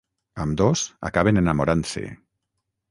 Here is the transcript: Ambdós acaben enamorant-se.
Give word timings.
Ambdós 0.45 0.81
acaben 1.11 1.41
enamorant-se. 1.43 2.05